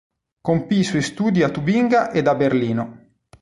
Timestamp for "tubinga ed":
1.49-2.25